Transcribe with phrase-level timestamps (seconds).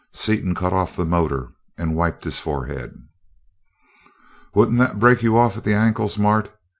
[0.11, 2.95] Seaton cut off the motor and wiped his forehead.
[4.55, 6.49] "Wouldn't that break you off at the ankles, Mart?